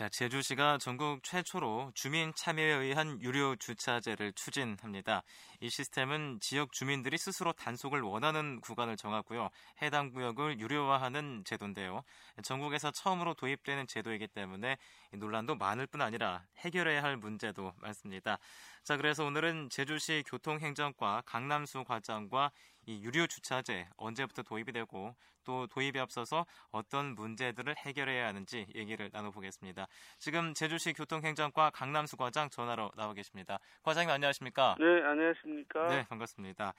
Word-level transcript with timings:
자, 0.00 0.08
제주시가 0.08 0.78
전국 0.78 1.22
최초로 1.22 1.92
주민 1.94 2.32
참여에 2.34 2.72
의한 2.72 3.20
유료 3.20 3.54
주차제를 3.54 4.32
추진합니다. 4.32 5.22
이 5.60 5.68
시스템은 5.68 6.38
지역 6.40 6.72
주민들이 6.72 7.18
스스로 7.18 7.52
단속을 7.52 8.00
원하는 8.00 8.62
구간을 8.62 8.96
정하고요. 8.96 9.50
해당 9.82 10.10
구역을 10.10 10.58
유료화하는 10.58 11.42
제도인데요. 11.44 12.02
전국에서 12.42 12.90
처음으로 12.92 13.34
도입되는 13.34 13.86
제도이기 13.88 14.28
때문에 14.28 14.78
논란도 15.12 15.56
많을 15.56 15.86
뿐 15.86 16.00
아니라 16.00 16.44
해결해야 16.60 17.02
할 17.02 17.18
문제도 17.18 17.74
많습니다. 17.82 18.38
자, 18.82 18.96
그래서 18.96 19.24
오늘은 19.24 19.68
제주시 19.70 20.24
교통행정과 20.26 21.22
강남수 21.26 21.84
과장과 21.84 22.50
이 22.86 23.02
유료 23.02 23.26
주차제 23.26 23.86
언제부터 23.96 24.42
도입이 24.42 24.72
되고 24.72 25.14
또 25.44 25.66
도입에 25.66 26.00
앞서서 26.00 26.46
어떤 26.70 27.14
문제들을 27.14 27.74
해결해야 27.76 28.26
하는지 28.26 28.66
얘기를 28.74 29.10
나눠보겠습니다. 29.12 29.86
지금 30.18 30.54
제주시 30.54 30.94
교통행정과 30.94 31.70
강남수 31.70 32.16
과장 32.16 32.48
전화로 32.48 32.90
나와 32.96 33.12
계십니다. 33.12 33.58
과장님 33.82 34.10
안녕하십니까? 34.10 34.76
네, 34.78 34.86
안녕하십니까? 35.04 35.88
네, 35.88 36.06
반갑습니다. 36.08 36.72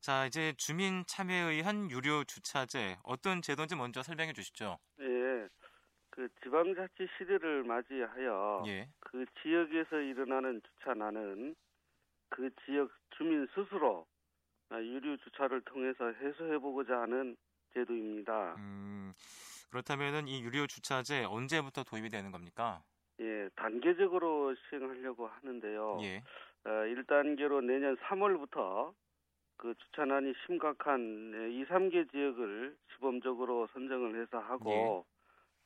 자, 0.00 0.26
이제 0.26 0.54
주민 0.56 1.04
참여에 1.06 1.52
의한 1.54 1.90
유료 1.90 2.24
주차제 2.24 2.96
어떤 3.02 3.42
제도인지 3.42 3.76
먼저 3.76 4.02
설명해 4.02 4.32
주시죠. 4.32 4.78
네, 4.98 5.06
그 6.12 6.28
지방자치 6.42 7.08
시대를 7.16 7.64
맞이하여 7.64 8.64
예. 8.66 8.88
그 9.00 9.24
지역에서 9.42 9.98
일어나는 9.98 10.60
주차 10.62 10.94
난은 10.94 11.54
그 12.28 12.50
지역 12.64 12.90
주민 13.16 13.46
스스로 13.54 14.06
유료 14.72 15.16
주차를 15.16 15.62
통해서 15.62 16.12
해소해 16.12 16.58
보고자 16.58 17.00
하는 17.00 17.36
제도입니다. 17.72 18.54
음, 18.58 19.12
그렇다면은 19.70 20.28
이 20.28 20.42
유료 20.42 20.66
주차제 20.66 21.24
언제부터 21.24 21.82
도입이 21.82 22.10
되는 22.10 22.30
겁니까? 22.30 22.82
예, 23.20 23.48
단계적으로 23.56 24.54
시행하려고 24.68 25.26
하는데요. 25.26 25.98
예. 26.02 26.18
어, 26.64 26.68
1단계로 26.68 27.64
내년 27.64 27.96
3월부터 27.96 28.92
그 29.56 29.74
주차난이 29.74 30.34
심각한 30.46 31.00
2, 31.52 31.64
3개 31.66 32.10
지역을 32.10 32.76
시범적으로 32.94 33.68
선정을 33.72 34.20
해서 34.20 34.38
하고 34.40 35.06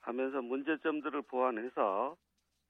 하면서 0.06 0.40
문제점들을 0.40 1.22
보완해서 1.22 2.16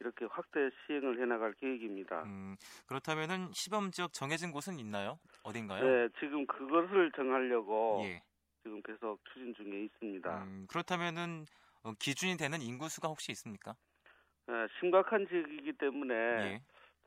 이렇게 0.01 0.25
확대 0.25 0.71
시행을 0.87 1.21
해나갈 1.21 1.53
계획입니다. 1.55 2.23
음, 2.25 2.57
그렇다면은 2.87 3.53
시범 3.53 3.91
지역 3.91 4.13
정해진 4.13 4.51
곳은 4.51 4.79
있나요? 4.79 5.19
어딘가요? 5.43 5.85
네, 5.85 6.09
지금 6.19 6.47
그것을 6.47 7.13
정하려고 7.13 8.03
예. 8.05 8.23
지금 8.63 8.83
계속 8.83 9.19
추진 9.33 9.55
중에 9.55 9.85
있습니다. 9.85 10.43
음, 10.43 10.67
그렇다면은 10.69 11.45
어, 11.83 11.93
기준이 11.99 12.37
되는 12.37 12.61
인구수가 12.61 13.07
혹시 13.07 13.33
있습니까? 13.33 13.73
어, 14.49 14.53
심각한 14.81 15.27
지역이기 15.29 15.75
때문에 15.75 16.15
예. 16.15 16.61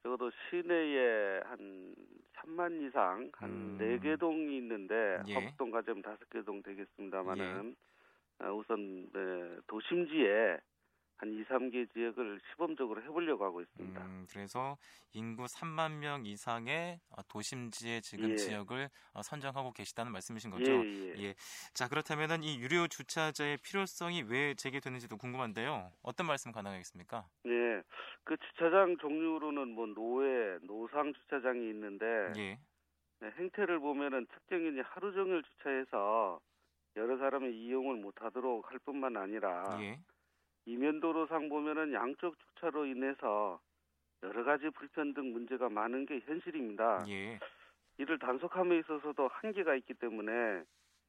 적어도 0.04 0.32
시내에 0.50 1.42
한 1.46 1.96
3만 2.36 2.82
이상 2.88 3.30
한 3.34 3.50
음. 3.50 3.78
네 3.78 3.98
4개 3.98 4.16
동이 4.16 4.58
있는데 4.58 5.22
예. 5.28 5.34
허북동 5.34 5.72
가점 5.72 6.02
5개 6.02 6.44
동 6.44 6.62
되겠습니다만은 6.64 7.76
어, 7.76 7.90
우선 8.48 9.10
네, 9.12 9.60
도심지에 9.68 10.58
한 11.18 11.34
2, 11.34 11.44
3개 11.44 11.86
지역을 11.94 12.40
시범적으로 12.50 13.04
해보려고 13.04 13.44
하고 13.44 13.62
있습니다. 13.62 14.02
음, 14.06 14.26
그래서 14.32 14.78
인구 15.12 15.44
3만 15.48 16.00
명 16.00 16.26
이상의 16.26 17.02
어, 17.10 17.22
도심지의 17.28 18.02
지금 18.02 18.32
예. 18.32 18.36
지역을 18.38 18.90
어, 19.14 19.22
선정하고 19.22 19.74
계시다는 19.74 20.14
말씀이신 20.14 20.50
예, 20.52 20.56
거죠? 20.56 20.72
예. 20.72 21.24
예. 21.24 21.36
자, 21.74 21.90
그렇다면은 21.90 22.44
이 22.44 22.60
유료 22.60 22.88
주차제의 22.88 23.58
필요성이 23.58 24.24
왜 24.30 24.54
제기되는지도 24.54 25.18
궁금한데요. 25.18 25.92
어떤 26.04 26.26
말씀 26.26 26.54
가능하겠습니까? 26.54 27.28
네, 27.44 27.82
그 28.24 28.38
주차장 28.38 28.96
종류로는 28.98 29.68
뭐 29.70 29.88
노회, 29.88 30.58
노상 30.62 31.14
주차장이 31.14 31.70
있는데 31.70 32.06
예. 32.38 32.60
네, 33.20 33.32
행태를 33.38 33.80
보면은 33.80 34.26
특정인이 34.28 34.80
하루 34.86 35.12
종일 35.14 35.44
주차해서 35.44 36.40
여러 37.00 37.18
사람이 37.18 37.50
이용을 37.50 37.96
못하도록 37.96 38.70
할 38.70 38.78
뿐만 38.80 39.16
아니라 39.16 39.64
예. 39.80 39.98
이면도로상 40.66 41.48
보면은 41.48 41.94
양쪽 41.94 42.38
주차로 42.38 42.86
인해서 42.86 43.60
여러 44.22 44.44
가지 44.44 44.70
불편 44.70 45.14
등 45.14 45.32
문제가 45.32 45.70
많은 45.70 46.06
게 46.06 46.20
현실입니다. 46.20 47.06
예. 47.08 47.40
이를 47.98 48.20
단속함에 48.20 48.80
있어서도 48.80 49.30
한계가 49.30 49.76
있기 49.76 49.94
때문에 49.94 50.64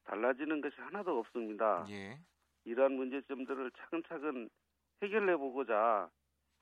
달라지는 0.05 0.61
것이 0.61 0.79
하나도 0.79 1.19
없습니다. 1.19 1.85
예. 1.89 2.17
이러한 2.63 2.93
문제점들을 2.93 3.71
차근차근 3.71 4.49
해결해 5.03 5.35
보고자 5.35 6.09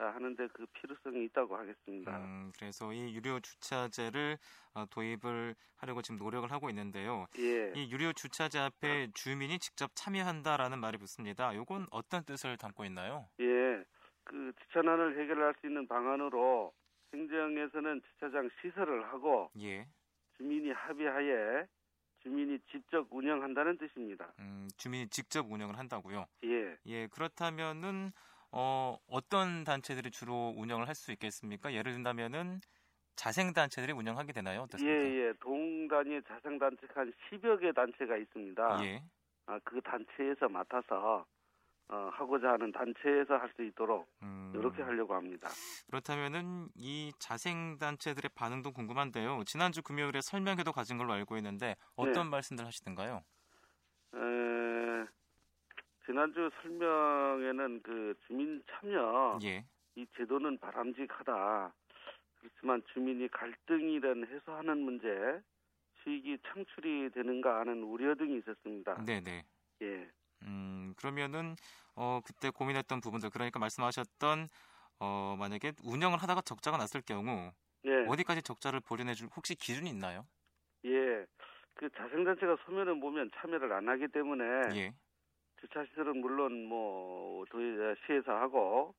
하는데 0.08 0.48
그 0.54 0.66
필요성이 0.68 1.26
있다고 1.26 1.58
하겠습니다. 1.58 2.18
음, 2.18 2.52
그래서 2.58 2.92
이 2.94 3.14
유료 3.14 3.40
주차제를 3.40 4.38
어, 4.74 4.86
도입을 4.90 5.56
하려고 5.78 6.02
지금 6.02 6.18
노력을 6.18 6.50
하고 6.52 6.70
있는데요. 6.70 7.28
예. 7.38 7.72
이 7.76 7.92
유료 7.92 8.14
주차제 8.14 8.60
앞에 8.60 9.10
주민이 9.14 9.60
직접 9.60 9.92
참여한다라는 9.96 10.80
말이 10.80 10.98
붙습니다. 10.98 11.54
요건 11.56 11.88
어떤 11.92 12.24
뜻을 12.24 12.58
담고 12.58 12.86
있나요? 12.86 13.28
예, 13.40 13.84
그 14.24 14.54
주차난을 14.64 15.20
해결할 15.20 15.56
수 15.60 15.68
있는 15.68 15.88
방안으로 15.88 16.74
행정에서는 17.14 18.02
주차장 18.02 18.50
시설을 18.62 19.06
하고 19.08 19.52
예. 19.60 19.88
주민이 20.38 20.72
합의하에 20.72 21.66
주민이 22.22 22.60
직접 22.72 23.08
운영한다는 23.10 23.78
뜻입니다. 23.78 24.34
음, 24.40 24.68
주민이 24.78 25.08
직접 25.10 25.50
운영을 25.50 25.78
한다고요. 25.78 26.26
예, 26.44 26.78
예, 26.86 27.08
그렇다면은 27.08 28.12
어, 28.52 28.98
어떤 29.08 29.64
단체들이 29.64 30.12
주로 30.12 30.54
운영을 30.58 30.88
할 30.88 30.96
수 30.96 31.12
있겠습니까? 31.12 31.74
예를 31.74 31.94
든다면은 31.94 32.60
자생 33.16 33.54
단체들이 33.54 33.94
운영하게 33.94 34.34
되나요? 34.34 34.62
예, 34.80 34.84
어떻습니까? 34.84 35.16
예. 35.28 35.34
동단위 35.42 36.22
자생단체가 36.24 37.02
한 37.02 37.14
10여 37.30 37.58
개 37.58 37.72
단체가 37.74 38.18
있습니다. 38.18 38.64
예. 38.84 39.04
아, 39.48 39.60
그 39.64 39.82
단체에서 39.82 40.50
맡아서 40.50 41.26
어, 41.90 41.96
하고자 42.14 42.54
하는 42.54 42.72
단체에서 42.72 43.36
할 43.38 43.52
수 43.56 43.64
있도록 43.64 44.08
음, 44.22 44.54
이렇게 44.54 44.84
하려고 44.84 45.16
합니다. 45.16 45.50
그렇다면은 45.88 46.70
이 46.76 47.12
자생 47.20 47.78
단체들의 47.80 48.30
반응도 48.36 48.72
궁금한데요. 48.74 49.44
지난주 49.46 49.81
금요일에 49.84 50.22
설명회도 50.22 50.72
가진 50.72 50.98
걸로 50.98 51.14
알고 51.14 51.38
있는데 51.38 51.76
어떤 51.96 52.26
네. 52.26 52.31
말씀들 52.31 52.66
하시던가요? 52.66 53.24
에, 54.14 54.18
지난주 56.09 56.50
설명에는 56.64 57.84
그 57.84 58.16
주민 58.25 58.64
참여 58.68 59.40
예. 59.44 59.64
이 59.96 60.08
제도는 60.18 60.58
바람직하다. 60.58 61.72
그렇지만 62.40 62.81
주민이 62.92 63.28
갈등이든 63.28 64.25
해소하는 64.25 64.80
문제, 64.80 65.08
수익이 66.02 66.40
창출이 66.48 67.12
되는가 67.12 67.59
하는 67.59 67.84
우려 67.84 68.16
등이 68.16 68.40
있었습니다. 68.40 69.03
네, 69.06 69.22
네. 69.22 69.46
예, 69.84 70.09
음, 70.42 70.96
그러면은 70.98 71.56
어 71.96 72.22
그때 72.25 72.50
고민했던 72.50 73.02
부분들 73.02 73.30
그러니까 73.30 73.59
말씀하셨던 73.59 74.50
어 75.00 75.36
만약에 75.38 75.74
운영을 75.84 76.18
하다가 76.18 76.42
적자가 76.42 76.78
났을 76.78 77.02
경우 77.02 77.52
예, 77.86 78.08
어디까지 78.08 78.42
적자를 78.42 78.80
보존해 78.80 79.14
줄 79.14 79.28
혹시 79.36 79.53
기준이 79.53 79.88
있나요? 79.92 80.25
예. 80.86 81.25
그 81.75 81.90
자생단체가 81.92 82.58
소면을 82.66 83.00
보면 83.00 83.31
참여를 83.36 83.72
안 83.72 83.88
하기 83.88 84.08
때문에 84.09 84.44
예. 84.74 84.94
주차시설은 85.62 86.22
물론 86.22 86.66
뭐 86.66 87.46
시에서 88.06 88.31
하고 88.34 88.96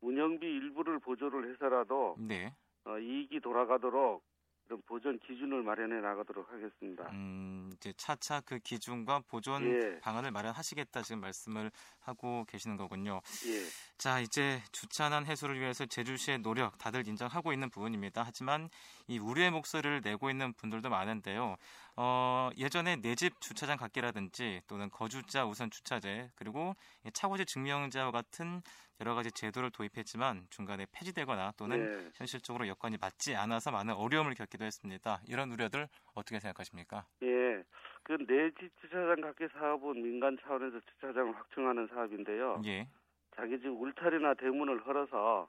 운영비 0.00 0.46
일부를 0.46 0.98
보조를 0.98 1.52
해서라도 1.52 2.16
네. 2.18 2.52
어, 2.84 2.98
이익이 2.98 3.40
돌아가도록 3.40 4.22
이런 4.66 4.80
보전 4.86 5.18
기준을 5.18 5.62
마련해 5.62 6.00
나가도록 6.00 6.50
하겠습니다. 6.50 7.04
음, 7.10 7.70
이제 7.76 7.92
차차 7.96 8.40
그 8.40 8.58
기준과 8.58 9.20
보존 9.28 9.64
예. 9.64 10.00
방안을 10.00 10.30
마련하시겠다 10.30 11.02
지금 11.02 11.20
말씀을 11.20 11.70
하고 12.00 12.44
계시는 12.48 12.76
거군요. 12.76 13.20
예, 13.46 13.66
자, 13.98 14.20
이제 14.20 14.60
주차난 14.72 15.26
해소를 15.26 15.58
위해서 15.60 15.86
제주시의 15.86 16.38
노력 16.38 16.78
다들 16.78 17.06
인정하고 17.06 17.52
있는 17.52 17.70
부분입니다. 17.70 18.22
하지만 18.24 18.68
이 19.08 19.18
우려의 19.18 19.50
목소리를 19.50 20.00
내고 20.02 20.30
있는 20.30 20.52
분들도 20.54 20.88
많은데요. 20.88 21.56
어, 21.96 22.50
예전에 22.56 22.96
내 22.96 23.14
집 23.14 23.40
주차장 23.40 23.76
갖기라든지 23.76 24.62
또는 24.66 24.88
거주자 24.90 25.44
우선 25.44 25.70
주차제 25.70 26.30
그리고 26.34 26.74
이 27.06 27.10
차고지 27.12 27.44
증명제와 27.44 28.10
같은 28.10 28.62
여러 29.02 29.16
가지 29.16 29.32
제도를 29.32 29.72
도입했지만 29.72 30.46
중간에 30.48 30.86
폐지되거나 30.92 31.54
또는 31.58 31.90
네. 31.90 32.10
현실적으로 32.14 32.68
여건이 32.68 32.98
맞지 33.00 33.34
않아서 33.34 33.72
많은 33.72 33.94
어려움을 33.94 34.34
겪기도 34.34 34.64
했습니다. 34.64 35.20
이런 35.26 35.50
우려들 35.50 35.88
어떻게 36.14 36.38
생각하십니까? 36.38 37.04
예. 37.24 37.64
그 38.04 38.12
내집 38.12 38.70
주차장 38.80 39.20
갖기 39.20 39.48
사업은 39.58 40.00
민간 40.00 40.38
차원에서 40.40 40.78
주차장을 40.78 41.34
확충하는 41.34 41.88
사업인데요. 41.88 42.62
예. 42.64 42.86
자기 43.34 43.58
집 43.58 43.66
울타리나 43.66 44.34
대문을 44.34 44.86
헐어서 44.86 45.48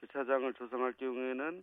주차장을 0.00 0.54
조성할 0.54 0.94
경우에는 0.94 1.62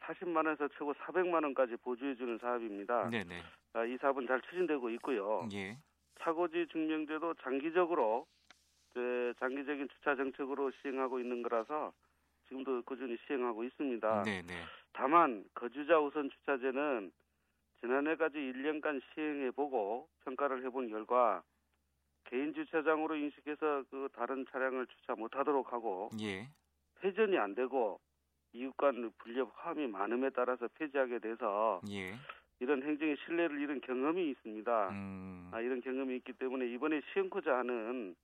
40만 0.00 0.36
원에서 0.36 0.68
최고 0.76 0.92
400만 0.92 1.44
원까지 1.44 1.76
보조해 1.76 2.14
주는 2.14 2.36
사업입니다. 2.38 3.08
네네. 3.08 3.40
아, 3.72 3.84
이 3.86 3.96
사업은 3.96 4.26
잘 4.26 4.42
추진되고 4.42 4.90
있고요. 4.90 5.48
예. 5.54 5.78
차고지 6.20 6.66
증명제도 6.70 7.32
장기적으로 7.42 8.26
네, 8.94 9.32
장기적인 9.38 9.88
주차 9.88 10.16
정책으로 10.16 10.70
시행하고 10.82 11.20
있는 11.20 11.42
거라서 11.42 11.92
지금도 12.48 12.82
꾸준히 12.82 13.16
시행하고 13.26 13.64
있습니다. 13.64 14.22
네, 14.24 14.42
네. 14.42 14.54
다만 14.92 15.44
거주자 15.54 15.98
우선 16.00 16.30
주차제는 16.30 17.12
지난해까지 17.80 18.36
1년간 18.36 19.00
시행해보고 19.14 20.08
평가를 20.24 20.64
해본 20.64 20.88
결과 20.88 21.42
개인 22.24 22.52
주차장으로 22.52 23.16
인식해서 23.16 23.84
그 23.90 24.08
다른 24.12 24.44
차량을 24.50 24.86
주차 24.86 25.14
못하도록 25.14 25.72
하고 25.72 26.10
예. 26.20 26.48
회전이 27.02 27.38
안 27.38 27.54
되고 27.54 28.00
이웃 28.52 28.76
간 28.76 29.12
불협 29.18 29.52
화음이 29.54 29.86
많음에 29.86 30.30
따라서 30.30 30.68
폐지하게 30.74 31.20
돼서 31.20 31.80
예. 31.90 32.14
이런 32.60 32.82
행정의 32.82 33.16
신뢰를 33.24 33.60
잃은 33.60 33.80
경험이 33.82 34.30
있습니다. 34.30 34.88
음. 34.90 35.50
아, 35.52 35.60
이런 35.60 35.80
경험이 35.80 36.16
있기 36.16 36.32
때문에 36.32 36.66
이번에 36.66 37.00
시행코자 37.12 37.56
하는 37.56 38.16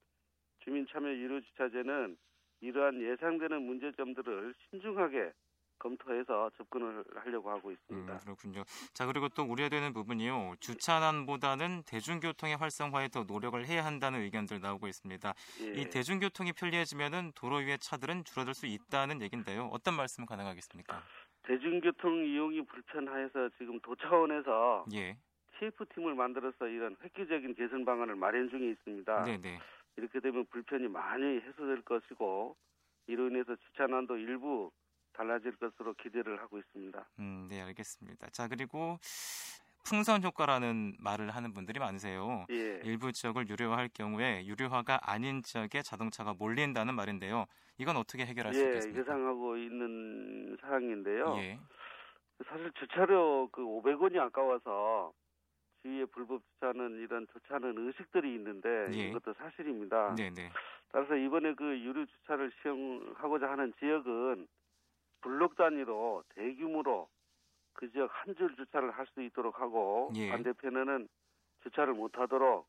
주민참여 0.65 1.09
유료 1.09 1.41
주차제는 1.41 2.17
이러한 2.61 3.01
예상되는 3.01 3.63
문제점들을 3.63 4.55
신중하게 4.71 5.33
검토해서 5.79 6.51
접근을 6.57 7.05
하려고 7.17 7.51
하고 7.51 7.71
있습니다. 7.71 8.13
음, 8.13 8.19
그렇군요. 8.21 8.63
자, 8.95 9.07
그리고 9.07 9.29
또 9.29 9.43
우려되는 9.43 9.93
부분이요. 9.93 10.55
주차난보다는 10.61 11.83
대중교통의 11.83 12.57
활성화에 12.57 13.09
더 13.09 13.25
노력을 13.25 13.63
해야 13.67 13.85
한다는 13.85 14.21
의견들 14.21 14.61
나오고 14.61 14.87
있습니다. 14.87 15.35
예. 15.63 15.81
이 15.81 15.91
대중교통이 15.91 16.53
편리해지면은 16.53 17.33
도로 17.35 17.57
위의 17.57 17.79
차들은 17.79 18.25
줄어들 18.25 18.55
수 18.55 18.67
있다는 18.67 19.21
얘긴데요. 19.21 19.69
어떤 19.73 19.95
말씀 19.95 20.25
가능하겠습니까? 20.25 21.03
대중교통 21.43 22.25
이용이 22.25 22.65
불편해서 22.65 23.51
지금 23.59 23.79
도차원에서 23.81 24.87
예. 24.95 25.19
TF팀을 25.59 26.15
만들어서 26.15 26.67
이런 26.67 26.97
획기적인 27.03 27.55
개선 27.55 27.85
방안을 27.85 28.17
마련 28.17 28.49
중에 28.49 28.71
있습니다. 28.71 29.25
네, 29.25 29.37
네. 29.39 29.59
이렇게 29.97 30.21
되면 30.21 30.45
불편이 30.47 30.89
많이 30.89 31.41
해소될 31.41 31.83
것이고 31.83 32.57
이로 33.07 33.29
인해서 33.29 33.55
주차 33.57 33.87
난도 33.87 34.17
일부 34.17 34.71
달라질 35.13 35.57
것으로 35.57 35.95
기대를 35.95 36.41
하고 36.41 36.59
있습니다. 36.59 37.07
음, 37.21 37.47
네, 37.49 37.61
알겠습니다. 37.61 38.29
자, 38.31 38.49
그리고 38.49 38.99
풍선 39.87 40.25
효과라는 40.25 40.97
말을 40.99 41.31
하는 41.31 41.53
분들이 41.53 41.79
많으세요. 41.79 42.47
예. 42.51 42.81
일부 42.85 43.13
지역을 43.13 43.49
유료화할 43.49 43.91
경우에 43.95 44.45
유료화가 44.47 44.99
아닌 45.03 45.43
지역에 45.43 45.83
자동차가 45.83 46.35
몰린다는 46.35 46.95
말인데요. 46.95 47.45
이건 47.79 47.97
어떻게 47.97 48.25
해결할 48.25 48.55
수 48.55 48.61
예, 48.61 48.67
있겠습니까? 48.67 49.01
예상하고 49.01 49.57
있는 49.59 50.57
사항인데요. 50.61 51.37
예. 51.39 51.59
사실 52.49 52.73
주차료 52.73 53.49
그 53.53 53.63
500원이 53.63 54.19
아까워서 54.19 55.13
주위에 55.85 56.07
불법 56.07 56.43
주차는 56.55 56.99
이런 57.03 57.27
주차는 57.33 57.77
의식들이 57.87 58.35
있는데 58.37 58.89
예. 58.95 59.09
이것도 59.09 59.35
사실입니다. 59.35 60.15
네, 60.17 60.31
네. 60.31 60.51
따라서 60.91 61.15
이번에 61.15 61.55
그 61.55 61.79
유료 61.81 62.07
주차를 62.07 62.51
시행하고자 62.63 63.51
하는 63.51 63.73
지역은 63.79 64.49
블록 65.21 65.57
단위로 65.57 66.25
대규모로 66.35 67.09
그 67.75 67.91
지역 67.93 68.11
한 68.13 68.35
줄 68.35 68.55
주차를 68.57 68.91
할 68.93 69.07
수 69.15 69.23
있도록 69.23 69.61
하고 69.61 70.11
예. 70.17 70.31
반대편에는 70.31 71.09
주차를 71.63 71.93
못하도록 71.95 72.67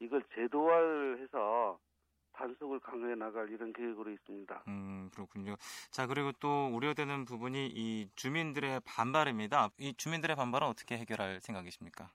이걸 0.00 0.22
제도화해서 0.34 1.78
단속을 2.34 2.80
강화해 2.80 3.14
나갈 3.14 3.50
이런 3.50 3.72
계획으로 3.72 4.10
있습니다. 4.10 4.64
음, 4.68 5.10
그렇군요. 5.14 5.54
자, 5.90 6.06
그리고 6.06 6.32
또 6.40 6.68
우려되는 6.72 7.24
부분이 7.26 7.66
이 7.74 8.08
주민들의 8.16 8.80
반발입니다. 8.84 9.68
이 9.78 9.94
주민들의 9.94 10.34
반발은 10.36 10.66
어떻게 10.66 10.96
해결할 10.96 11.40
생각이십니까? 11.40 12.10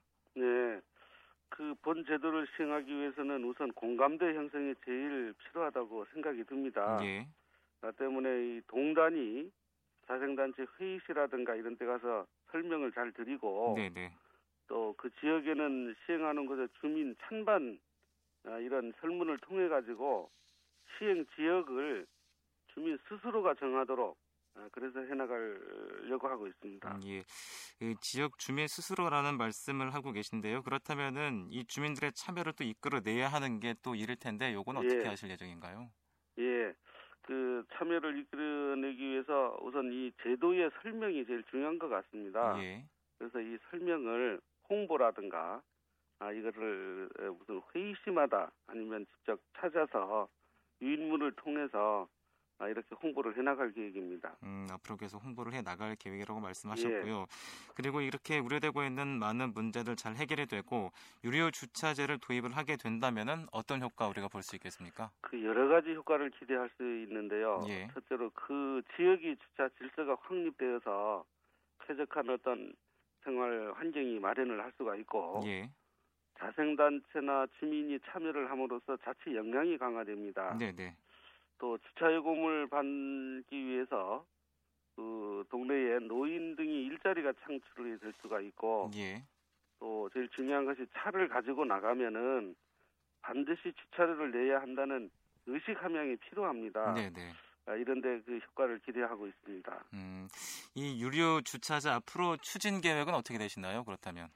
네. 1.68 1.74
그본 1.74 2.04
제도를 2.06 2.46
시행하기 2.56 2.90
위해서는 2.90 3.44
우선 3.44 3.72
공감대 3.72 4.34
형성이 4.34 4.74
제일 4.84 5.34
필요하다고 5.34 6.06
생각이 6.12 6.44
듭니다. 6.44 6.98
예. 7.02 7.26
나 7.80 7.90
때문에 7.92 8.56
이 8.56 8.60
동단이 8.66 9.50
자생단체 10.06 10.66
회의실이라든가 10.78 11.54
이런 11.54 11.76
데 11.76 11.84
가서 11.84 12.26
설명을 12.50 12.92
잘 12.92 13.12
드리고 13.12 13.74
네, 13.76 13.90
네. 13.90 14.10
또그 14.66 15.10
지역에는 15.20 15.94
시행하는 16.06 16.46
곳에 16.46 16.66
주민 16.80 17.14
찬반 17.20 17.78
아, 18.44 18.58
이런 18.58 18.92
설문을 19.00 19.38
통해 19.38 19.68
가지고 19.68 20.30
시행 20.96 21.26
지역을 21.36 22.06
주민 22.72 22.98
스스로가 23.08 23.54
정하도록 23.54 24.16
아, 24.16 24.27
그래서 24.72 25.00
해나가려고 25.00 26.28
하고 26.28 26.46
있습니다. 26.46 26.94
음, 26.94 27.00
예. 27.04 27.22
그 27.78 27.94
지역 28.00 28.38
주민 28.38 28.66
스스로라는 28.66 29.36
말씀을 29.36 29.94
하고 29.94 30.12
계신데요. 30.12 30.62
그렇다면은 30.62 31.48
이 31.50 31.64
주민들의 31.64 32.12
참여를 32.12 32.52
또 32.54 32.64
이끌어내야 32.64 33.28
하는 33.28 33.60
게또 33.60 33.94
이를 33.94 34.16
텐데 34.16 34.52
요건 34.54 34.76
어떻게 34.76 35.04
예. 35.04 35.08
하실 35.08 35.30
예정인가요? 35.30 35.90
예. 36.38 36.74
그 37.22 37.64
참여를 37.74 38.18
이끌어내기 38.20 39.02
위해서 39.02 39.58
우선 39.62 39.92
이 39.92 40.12
제도의 40.22 40.70
설명이 40.82 41.26
제일 41.26 41.44
중요한 41.50 41.78
것 41.78 41.88
같습니다. 41.88 42.58
예. 42.62 42.84
그래서 43.18 43.40
이 43.40 43.58
설명을 43.70 44.40
홍보라든가 44.70 45.62
아 46.20 46.32
이거를 46.32 47.08
에, 47.20 47.28
무슨 47.28 47.60
회의시마다 47.74 48.50
아니면 48.66 49.06
직접 49.06 49.40
찾아서 49.58 50.28
유인물을 50.80 51.32
통해서 51.36 52.08
아, 52.08 52.17
이렇게 52.66 52.88
홍보를 53.00 53.36
해나갈 53.36 53.72
계획입니다. 53.72 54.36
음, 54.42 54.66
앞으로 54.72 54.96
계속 54.96 55.22
홍보를 55.22 55.52
해 55.52 55.62
나갈 55.62 55.94
계획이라고 55.94 56.40
말씀하셨고요. 56.40 57.26
그리고 57.76 58.00
이렇게 58.00 58.38
우려되고 58.38 58.82
있는 58.82 59.06
많은 59.20 59.52
문제들 59.54 59.94
잘 59.94 60.16
해결이 60.16 60.46
되고 60.46 60.90
유료 61.22 61.50
주차제를 61.52 62.18
도입을 62.18 62.56
하게 62.56 62.76
된다면은 62.76 63.46
어떤 63.52 63.82
효과 63.82 64.08
우리가 64.08 64.26
볼 64.28 64.42
수 64.42 64.56
있겠습니까? 64.56 65.10
그 65.20 65.44
여러 65.44 65.68
가지 65.68 65.94
효과를 65.94 66.30
기대할 66.30 66.70
수 66.76 66.82
있는데요. 66.82 67.64
예. 67.68 67.86
첫째로 67.92 68.30
그 68.30 68.80
지역이 68.96 69.36
주차 69.36 69.68
질서가 69.78 70.16
확립되어서 70.22 71.24
쾌적한 71.86 72.30
어떤 72.30 72.72
생활 73.24 73.72
환경이 73.76 74.18
마련을 74.20 74.62
할 74.64 74.72
수가 74.78 74.96
있고 74.96 75.42
예. 75.44 75.68
자생단체나 76.38 77.46
주민이 77.58 77.98
참여를 78.06 78.50
함으로써 78.50 78.96
자치 79.04 79.34
역량이 79.34 79.76
강화됩니다. 79.76 80.56
네, 80.58 80.72
네. 80.72 80.96
또 81.58 81.78
주차 81.78 82.12
요금을 82.14 82.68
받기 82.68 83.66
위해서 83.66 84.24
그 84.96 85.44
동네에 85.50 85.98
노인 86.00 86.56
등이 86.56 86.86
일자리가 86.86 87.32
창출이 87.44 87.98
될 87.98 88.12
수가 88.20 88.40
있고 88.40 88.90
예. 88.96 89.22
또 89.78 90.08
제일 90.12 90.28
중요한 90.30 90.64
것이 90.64 90.86
차를 90.94 91.28
가지고 91.28 91.64
나가면은 91.64 92.56
반드시 93.20 93.72
주차료를 93.72 94.30
내야 94.32 94.60
한다는 94.60 95.10
의식 95.46 95.82
함양이 95.82 96.16
필요합니다. 96.16 96.94
네, 96.94 97.10
네. 97.10 97.32
아, 97.66 97.74
이런데 97.74 98.20
그 98.22 98.38
효과를 98.38 98.78
기대하고 98.80 99.26
있습니다. 99.26 99.84
음, 99.92 100.28
이 100.74 101.02
유료 101.02 101.40
주차제 101.42 101.90
앞으로 101.90 102.36
추진 102.38 102.80
계획은 102.80 103.14
어떻게 103.14 103.38
되시나요? 103.38 103.84
그렇다면. 103.84 104.28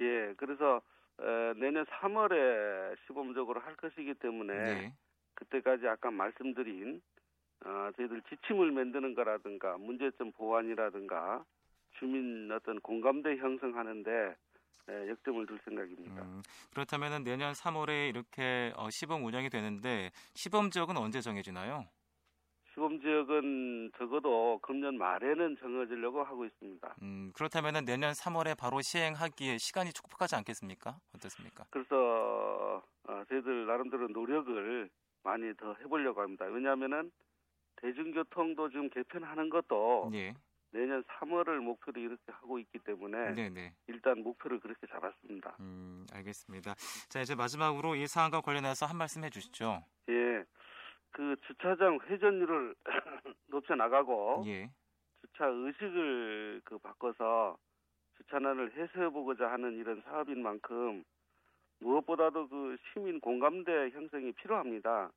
예, 0.00 0.34
그래서 0.36 0.80
에, 1.20 1.54
내년 1.54 1.84
3월에 1.86 2.96
시범적으로 3.06 3.60
할 3.60 3.76
것이기 3.76 4.14
때문에 4.14 4.54
네. 4.54 4.94
그때까지 5.34 5.86
아까 5.88 6.10
말씀드린 6.10 7.00
어, 7.64 7.90
저희들 7.96 8.22
지침을 8.28 8.72
만드는 8.72 9.14
거라든가 9.14 9.76
문제점 9.78 10.32
보완이라든가 10.32 11.44
주민 11.98 12.50
어떤 12.50 12.80
공감대 12.80 13.36
형성하는데 13.36 14.34
에, 14.88 15.08
역점을 15.08 15.46
둘 15.46 15.60
생각입니다. 15.64 16.22
음, 16.22 16.42
그렇다면은 16.72 17.22
내년 17.22 17.52
3월에 17.52 18.08
이렇게 18.08 18.72
어, 18.76 18.90
시범 18.90 19.24
운영이 19.24 19.48
되는데 19.48 20.10
시범 20.34 20.70
지역은 20.70 20.96
언제 20.96 21.20
정해지나요? 21.20 21.86
시범 22.74 23.00
지역은 23.00 23.92
적어도 23.98 24.58
금년 24.62 24.96
말에는 24.96 25.56
정해지려고 25.58 26.24
하고 26.24 26.44
있습니다. 26.46 26.96
음, 27.02 27.30
그렇다면은 27.34 27.84
내년 27.84 28.12
3월에 28.12 28.58
바로 28.58 28.80
시행하기에 28.80 29.58
시간이 29.58 29.92
촉박하지 29.92 30.34
않겠습니까? 30.36 30.98
어떻습니까? 31.14 31.64
그래서 31.70 32.82
어, 33.06 33.22
저희들 33.28 33.66
나름대로 33.66 34.08
노력을 34.08 34.90
많이 35.22 35.54
더 35.56 35.74
해보려고 35.74 36.20
합니다. 36.20 36.44
왜냐하면은 36.46 37.10
대중교통도 37.76 38.70
지금 38.70 38.88
개편하는 38.90 39.50
것도 39.50 40.10
예. 40.14 40.34
내년 40.72 41.02
3월을 41.04 41.60
목표로 41.60 42.00
이렇게 42.00 42.32
하고 42.32 42.58
있기 42.58 42.78
때문에 42.78 43.32
네, 43.32 43.50
네. 43.50 43.74
일단 43.86 44.22
목표를 44.22 44.58
그렇게 44.60 44.86
잡았습니다. 44.86 45.56
음, 45.60 46.06
알겠습니다. 46.12 46.74
자, 47.08 47.20
이제 47.20 47.34
마지막으로 47.34 47.94
이 47.94 48.06
사안과 48.06 48.40
관련해서 48.40 48.86
한 48.86 48.96
말씀 48.96 49.22
해 49.22 49.30
주시죠. 49.30 49.84
예, 50.08 50.44
그 51.10 51.36
주차장 51.46 51.98
회전율을 52.08 52.74
높여 53.48 53.74
나가고 53.74 54.44
예. 54.46 54.70
주차 55.20 55.46
의식을 55.46 56.62
그 56.64 56.78
바꿔서 56.78 57.58
주차난을 58.16 58.72
해소해 58.76 59.10
보고자 59.10 59.50
하는 59.50 59.76
이런 59.76 60.00
사업인 60.02 60.42
만큼 60.42 61.04
무엇보다도 61.82 62.48
그 62.48 62.76
시민 62.92 63.20
공감대 63.20 63.90
형성이 63.90 64.32
필요합니다. 64.32 65.10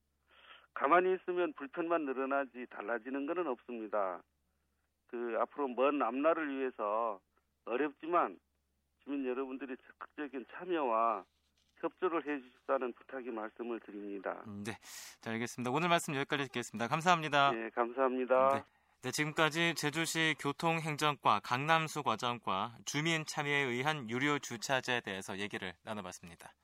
가만히 0.73 1.15
있으면 1.15 1.53
불편만 1.53 2.05
늘어나지 2.05 2.65
달라지는 2.69 3.25
것은 3.25 3.47
없습니다. 3.47 4.21
그 5.07 5.37
앞으로 5.39 5.69
먼 5.69 6.01
앞날을 6.01 6.57
위해서 6.57 7.19
어렵지만 7.65 8.37
주민 9.03 9.25
여러분들이 9.25 9.75
적극적인 9.77 10.45
참여와 10.51 11.23
협조를 11.77 12.25
해주십사는 12.25 12.93
부탁의 12.93 13.31
말씀을 13.31 13.79
드립니다. 13.81 14.43
네, 14.65 14.73
자, 15.21 15.31
알겠습니다. 15.31 15.71
오늘 15.71 15.89
말씀 15.89 16.15
여기까지 16.15 16.45
듣겠습니다. 16.45 16.87
감사합니다. 16.87 17.51
네, 17.51 17.69
감사합니다. 17.69 18.49
네. 18.55 18.74
네, 19.05 19.11
지금까지 19.11 19.75
제주시 19.77 20.33
교통행정과 20.39 21.41
강남수 21.41 22.01
과장과 22.01 22.75
주민 22.85 23.23
참여에 23.23 23.53
의한 23.55 24.09
유료 24.09 24.39
주차제에 24.39 25.01
대해서 25.01 25.37
얘기를 25.37 25.75
나눠봤습니다. 25.83 26.55